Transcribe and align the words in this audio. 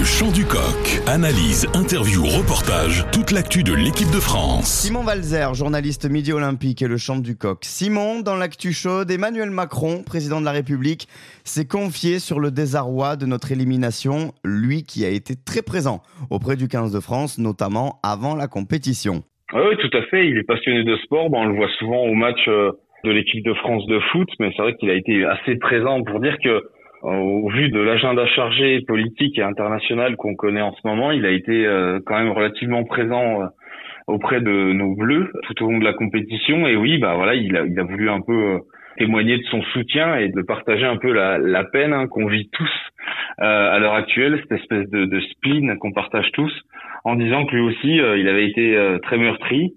Le 0.00 0.06
chant 0.06 0.32
du 0.32 0.46
coq. 0.48 0.80
Analyse, 1.06 1.68
interview, 1.76 2.24
reportage, 2.24 3.04
toute 3.12 3.32
l'actu 3.36 3.62
de 3.62 3.74
l'équipe 3.74 4.08
de 4.08 4.16
France. 4.16 4.64
Simon 4.64 5.04
Valzer, 5.04 5.52
journaliste 5.52 6.08
Midi 6.08 6.32
Olympique 6.32 6.80
et 6.80 6.88
le 6.88 6.96
chant 6.96 7.18
du 7.18 7.36
coq. 7.36 7.58
Simon, 7.60 8.20
dans 8.20 8.34
l'actu 8.34 8.72
chaude, 8.72 9.10
Emmanuel 9.10 9.50
Macron, 9.50 10.02
président 10.02 10.40
de 10.40 10.46
la 10.46 10.52
République, 10.52 11.06
s'est 11.44 11.68
confié 11.68 12.18
sur 12.18 12.40
le 12.40 12.50
désarroi 12.50 13.16
de 13.16 13.26
notre 13.26 13.52
élimination, 13.52 14.32
lui 14.42 14.84
qui 14.84 15.04
a 15.04 15.10
été 15.10 15.34
très 15.36 15.60
présent 15.60 16.00
auprès 16.30 16.56
du 16.56 16.66
15 16.66 16.94
de 16.94 17.00
France, 17.00 17.36
notamment 17.36 18.00
avant 18.02 18.34
la 18.34 18.48
compétition. 18.48 19.20
Oui, 19.52 19.76
tout 19.82 19.94
à 19.98 20.00
fait. 20.08 20.26
Il 20.26 20.38
est 20.38 20.48
passionné 20.48 20.82
de 20.82 20.96
sport. 21.04 21.28
on 21.30 21.44
le 21.44 21.56
voit 21.56 21.68
souvent 21.78 22.04
au 22.04 22.14
match 22.14 22.40
euh, 22.48 22.72
de 23.04 23.10
l'équipe 23.10 23.44
de 23.44 23.52
France 23.52 23.84
de 23.84 24.00
foot, 24.12 24.30
mais 24.40 24.48
c'est 24.56 24.62
vrai 24.62 24.74
qu'il 24.76 24.88
a 24.88 24.94
été 24.94 25.26
assez 25.26 25.56
présent 25.56 26.02
pour 26.04 26.20
dire 26.20 26.38
que 26.42 26.64
au 27.02 27.48
vu 27.50 27.70
de 27.70 27.80
l'agenda 27.80 28.26
chargé 28.26 28.80
politique 28.82 29.38
et 29.38 29.42
international 29.42 30.16
qu'on 30.16 30.34
connaît 30.34 30.60
en 30.60 30.72
ce 30.74 30.86
moment, 30.86 31.12
il 31.12 31.24
a 31.24 31.30
été 31.30 31.66
euh, 31.66 31.98
quand 32.04 32.18
même 32.18 32.30
relativement 32.30 32.84
présent 32.84 33.42
euh, 33.42 33.46
auprès 34.06 34.40
de 34.40 34.72
nos 34.72 34.94
bleus 34.94 35.32
tout 35.44 35.64
au 35.64 35.70
long 35.70 35.78
de 35.78 35.84
la 35.84 35.94
compétition. 35.94 36.66
Et 36.66 36.76
oui, 36.76 36.98
bah 36.98 37.14
voilà, 37.14 37.34
il 37.34 37.56
a, 37.56 37.64
il 37.64 37.78
a 37.78 37.84
voulu 37.84 38.10
un 38.10 38.20
peu 38.20 38.32
euh, 38.32 38.58
témoigner 38.98 39.38
de 39.38 39.44
son 39.44 39.62
soutien 39.72 40.16
et 40.16 40.28
de 40.28 40.42
partager 40.42 40.84
un 40.84 40.96
peu 40.96 41.12
la, 41.12 41.38
la 41.38 41.64
peine 41.64 41.92
hein, 41.92 42.06
qu'on 42.06 42.26
vit 42.26 42.48
tous 42.52 42.70
à 43.38 43.78
l'heure 43.78 43.94
actuelle, 43.94 44.38
cette 44.42 44.60
espèce 44.60 44.90
de, 44.90 45.06
de 45.06 45.20
spleen 45.20 45.78
qu'on 45.78 45.92
partage 45.92 46.30
tous, 46.32 46.52
en 47.04 47.14
disant 47.14 47.46
que 47.46 47.56
lui 47.56 47.62
aussi, 47.62 47.94
il 47.94 48.28
avait 48.28 48.46
été 48.46 48.78
très 49.02 49.16
meurtri 49.16 49.72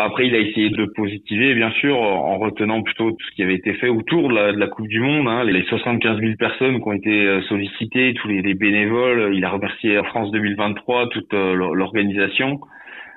après, 0.00 0.28
il 0.28 0.34
a 0.36 0.38
essayé 0.38 0.70
de 0.70 0.84
positiver, 0.94 1.56
bien 1.56 1.72
sûr, 1.72 2.00
en 2.00 2.38
retenant 2.38 2.82
plutôt 2.82 3.10
tout 3.10 3.26
ce 3.28 3.34
qui 3.34 3.42
avait 3.42 3.56
été 3.56 3.74
fait 3.74 3.88
autour 3.88 4.28
de 4.28 4.34
la, 4.34 4.52
de 4.52 4.56
la 4.56 4.68
Coupe 4.68 4.86
du 4.86 5.00
Monde, 5.00 5.26
hein, 5.26 5.42
les 5.42 5.64
75 5.64 6.20
000 6.20 6.34
personnes 6.38 6.80
qui 6.80 6.88
ont 6.88 6.92
été 6.92 7.26
euh, 7.26 7.42
sollicitées, 7.48 8.14
tous 8.14 8.28
les, 8.28 8.54
bénévoles. 8.54 9.34
Il 9.34 9.44
a 9.44 9.50
remercié 9.50 10.00
France 10.04 10.30
2023, 10.30 11.08
toute 11.08 11.34
euh, 11.34 11.52
l'organisation. 11.74 12.60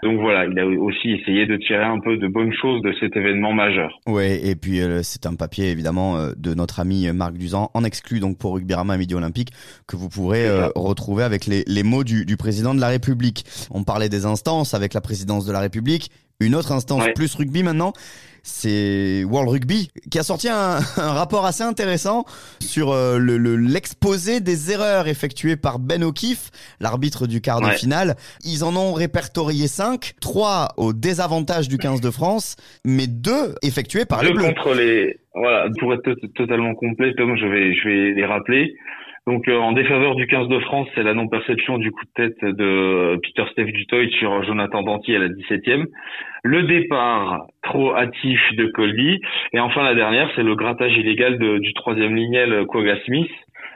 Donc 0.01 0.19
voilà, 0.19 0.47
il 0.47 0.57
a 0.57 0.65
aussi 0.65 1.11
essayé 1.11 1.45
de 1.45 1.55
tirer 1.57 1.83
un 1.83 1.99
peu 1.99 2.17
de 2.17 2.27
bonnes 2.27 2.51
choses 2.59 2.81
de 2.81 2.91
cet 2.99 3.15
événement 3.15 3.53
majeur. 3.53 3.99
Oui, 4.07 4.39
et 4.43 4.55
puis 4.55 4.81
euh, 4.81 5.01
c'est 5.03 5.27
un 5.27 5.35
papier 5.35 5.69
évidemment 5.69 6.15
de 6.35 6.53
notre 6.55 6.79
ami 6.79 7.07
Marc 7.13 7.33
Duzan, 7.33 7.69
en 7.75 7.83
exclu 7.83 8.19
donc 8.19 8.39
pour 8.39 8.55
Rugby 8.55 8.73
Rama 8.73 8.97
Midi 8.97 9.13
Olympique, 9.13 9.49
que 9.87 9.95
vous 9.95 10.09
pourrez 10.09 10.49
retrouver 10.75 11.23
avec 11.23 11.45
les, 11.45 11.63
les 11.67 11.83
mots 11.83 12.03
du, 12.03 12.25
du 12.25 12.37
président 12.37 12.73
de 12.73 12.81
la 12.81 12.87
République. 12.87 13.43
On 13.69 13.83
parlait 13.83 14.09
des 14.09 14.25
instances 14.25 14.73
avec 14.73 14.95
la 14.95 15.01
présidence 15.01 15.45
de 15.45 15.53
la 15.53 15.59
République, 15.59 16.09
une 16.41 16.55
autre 16.55 16.71
instance 16.71 17.03
plus 17.15 17.33
rugby 17.35 17.63
maintenant, 17.63 17.93
c'est 18.43 19.23
World 19.23 19.49
Rugby 19.49 19.89
qui 20.09 20.19
a 20.19 20.23
sorti 20.23 20.49
un, 20.49 20.79
rapport 20.97 21.45
assez 21.45 21.63
intéressant 21.63 22.25
sur 22.59 22.91
euh, 22.91 23.19
l'exposé 23.19 24.39
des 24.39 24.71
erreurs 24.71 25.07
effectuées 25.07 25.55
par 25.55 25.79
Ben 25.79 26.03
O'Keefe, 26.03 26.49
l'arbitre 26.79 27.27
du 27.27 27.41
quart 27.41 27.61
de 27.61 27.67
finale. 27.67 28.15
Ils 28.43 28.63
en 28.63 28.75
ont 28.75 28.93
répertorié 28.93 29.67
5, 29.67 30.13
3 30.19 30.69
au 30.77 30.93
désavantage 30.93 31.67
du 31.67 31.77
15 31.77 32.01
de 32.01 32.09
France, 32.09 32.55
mais 32.83 33.07
2 33.07 33.55
effectués 33.61 34.05
par 34.05 34.23
les 34.23 34.31
Bleus. 34.33 34.47
contre 34.47 34.73
les 34.73 35.17
voilà, 35.33 35.69
pour 35.79 35.93
être 35.93 36.13
totalement 36.35 36.75
complet, 36.75 37.13
Tom, 37.15 37.37
je 37.37 37.45
vais 37.45 37.73
je 37.73 37.87
vais 37.87 38.13
les 38.13 38.25
rappeler. 38.25 38.75
Donc 39.27 39.47
euh, 39.47 39.57
en 39.57 39.71
défaveur 39.71 40.15
du 40.15 40.25
15 40.25 40.47
de 40.47 40.59
France, 40.59 40.87
c'est 40.95 41.03
la 41.03 41.13
non-perception 41.13 41.77
du 41.77 41.91
coup 41.91 42.03
de 42.05 42.23
tête 42.23 42.43
de 42.43 43.19
Peter 43.21 43.43
Steph 43.51 43.71
Dutoit 43.71 44.07
sur 44.17 44.43
Jonathan 44.43 44.81
Danty 44.81 45.15
à 45.15 45.19
la 45.19 45.27
17e. 45.27 45.85
Le 46.43 46.63
départ 46.63 47.45
trop 47.61 47.95
hâtif 47.95 48.39
de 48.55 48.65
Colby. 48.65 49.19
Et 49.53 49.59
enfin 49.59 49.83
la 49.83 49.93
dernière, 49.93 50.29
c'est 50.35 50.43
le 50.43 50.55
grattage 50.55 50.97
illégal 50.97 51.37
du 51.37 51.73
troisième 51.73 52.15
lignel 52.15 52.65
Quagga 52.67 52.97
Smith 53.05 53.29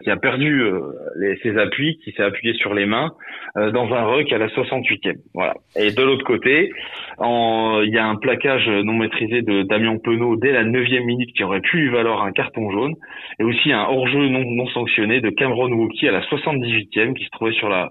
qui 0.04 0.10
a 0.10 0.18
perdu 0.18 0.62
euh, 0.62 1.36
ses 1.44 1.58
appuis, 1.58 1.98
qui 2.04 2.12
s'est 2.12 2.24
appuyé 2.24 2.54
sur 2.56 2.74
les 2.74 2.86
mains 2.86 3.12
euh, 3.58 3.72
dans 3.72 3.92
un 3.94 4.04
ruck 4.04 4.32
à 4.32 4.38
la 4.38 4.48
68e. 4.48 5.16
Voilà. 5.34 5.54
Et 5.76 5.92
de 5.92 6.02
l'autre 6.02 6.26
côté, 6.26 6.72
il 7.20 7.90
y 7.94 7.98
a 7.98 8.06
un 8.06 8.16
plaquage 8.16 8.68
non 8.68 8.94
maîtrisé 8.94 9.42
de 9.42 9.64
Damien 9.64 9.98
Penaud 10.04 10.36
dès 10.36 10.52
la 10.52 10.64
9e 10.64 11.06
minute 11.06 11.32
qui 11.34 11.44
aurait 11.44 11.62
pu 11.62 11.78
lui 11.78 11.90
valoir 11.90 12.24
un 12.24 12.32
carton 12.32 12.70
jaune, 12.72 12.94
et 13.40 13.44
aussi 13.44 13.72
un 13.72 13.84
hors-jeu 13.84 14.28
non, 14.28 14.44
non 14.46 14.68
sanctionné 14.68 15.22
de 15.22 15.30
Cameron 15.30 15.72
Wookie 15.72 16.08
à 16.08 16.12
la 16.12 16.22
78e 16.22 17.14
qui 17.14 17.26
se 17.26 17.30
trouvait 17.32 17.54
sur 17.54 17.70
la 17.70 17.90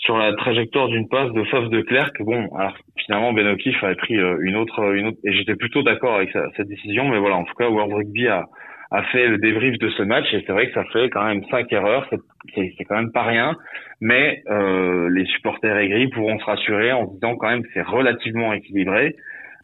sur 0.00 0.16
la 0.16 0.32
trajectoire 0.34 0.88
d'une 0.88 1.08
passe 1.08 1.30
de 1.32 1.44
Faf 1.44 1.68
de 1.68 1.82
Clerc. 1.82 2.12
Bon, 2.20 2.48
alors 2.56 2.74
finalement 3.04 3.32
Ben 3.32 3.46
O'Keefe 3.48 3.84
a 3.84 3.94
pris 3.94 4.16
euh, 4.16 4.38
une 4.40 4.56
autre, 4.56 4.94
une 4.94 5.08
autre, 5.08 5.18
et 5.24 5.32
j'étais 5.32 5.56
plutôt 5.56 5.82
d'accord 5.82 6.14
avec 6.16 6.30
cette 6.56 6.68
décision, 6.68 7.08
mais 7.08 7.18
voilà, 7.18 7.36
en 7.36 7.44
tout 7.44 7.54
cas 7.54 7.68
World 7.68 7.92
Rugby 7.92 8.26
a 8.26 8.46
a 8.90 9.02
fait 9.04 9.28
le 9.28 9.38
débrief 9.38 9.78
de 9.78 9.88
ce 9.90 10.02
match 10.02 10.26
et 10.32 10.42
c'est 10.46 10.52
vrai 10.52 10.66
que 10.66 10.74
ça 10.74 10.84
fait 10.92 11.08
quand 11.10 11.24
même 11.24 11.44
cinq 11.50 11.72
erreurs, 11.72 12.08
c'est 12.54 12.84
quand 12.88 12.96
même 12.96 13.12
pas 13.12 13.22
rien, 13.22 13.56
mais 14.00 14.42
euh, 14.50 15.08
les 15.10 15.24
supporters 15.26 15.76
aigris 15.76 16.08
pourront 16.08 16.38
se 16.38 16.44
rassurer 16.44 16.92
en 16.92 17.06
se 17.06 17.14
disant 17.14 17.36
quand 17.36 17.48
même 17.48 17.62
que 17.62 17.68
c'est 17.72 17.82
relativement 17.82 18.52
équilibré. 18.52 19.14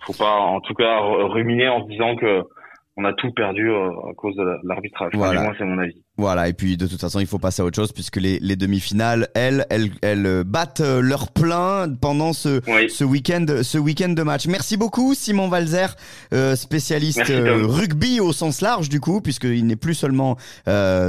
Faut 0.03 0.13
pas 0.13 0.37
en 0.37 0.61
tout 0.61 0.75
cas 0.75 0.99
ruminer 1.01 1.69
en 1.69 1.83
se 1.85 1.89
disant 1.89 2.15
que 2.17 2.43
on 2.99 3.05
a 3.05 3.13
tout 3.13 3.31
perdu 3.31 3.71
euh, 3.71 3.91
à 4.11 4.15
cause 4.15 4.35
de 4.37 4.43
l'arbitrage. 4.65 5.13
Voilà. 5.15 5.43
moi, 5.43 5.53
c'est 5.59 5.65
mon 5.65 5.79
avis. 5.79 6.03
Voilà, 6.17 6.49
et 6.49 6.55
puis 6.55 6.79
de 6.79 6.87
toute 6.87 7.01
façon, 7.01 7.21
il 7.21 7.27
faut 7.27 7.39
passer 7.39 7.61
à 7.61 7.65
autre 7.67 7.77
chose 7.77 7.93
puisque 7.93 8.17
les, 8.17 8.39
les 8.39 8.57
demi-finales, 8.57 9.29
elles, 9.35 9.67
elles, 9.69 9.91
elles 10.01 10.25
euh, 10.25 10.45
battent 10.45 10.81
euh, 10.81 11.03
leur 11.03 11.31
plein 11.31 11.95
pendant 12.01 12.33
ce, 12.33 12.63
ce 12.89 13.05
week-end, 13.05 13.45
ce 13.63 13.77
week-end 13.77 14.09
de 14.09 14.23
match. 14.23 14.47
Merci 14.47 14.79
beaucoup, 14.79 15.13
Simon 15.13 15.49
Valzer, 15.49 15.95
spécialiste 16.55 17.23
rugby 17.27 18.21
au 18.21 18.33
sens 18.33 18.63
large 18.63 18.89
du 18.89 19.01
coup, 19.01 19.21
puisqu'il 19.21 19.67
n'est 19.67 19.77
plus 19.77 19.95
seulement 19.95 20.37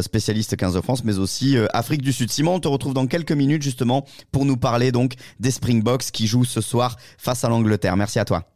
spécialiste 0.01 0.57
15 0.57 0.75
de 0.75 0.81
France, 0.81 1.03
mais 1.05 1.19
aussi 1.19 1.57
Afrique 1.73 2.01
du 2.01 2.11
Sud. 2.11 2.29
Simon, 2.31 2.55
on 2.55 2.59
te 2.59 2.67
retrouve 2.67 2.93
dans 2.93 3.07
quelques 3.07 3.31
minutes 3.31 3.61
justement 3.61 4.05
pour 4.31 4.45
nous 4.45 4.57
parler 4.57 4.91
donc 4.91 5.13
des 5.39 5.51
Springboks 5.51 6.11
qui 6.11 6.27
jouent 6.27 6.45
ce 6.45 6.61
soir 6.61 6.97
face 7.17 7.43
à 7.43 7.49
l'Angleterre. 7.49 7.95
Merci 7.95 8.19
à 8.19 8.25
toi. 8.25 8.47